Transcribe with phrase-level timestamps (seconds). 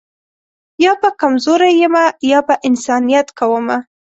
[0.85, 3.77] یا به کمزوری یمه یا به انسانیت کومه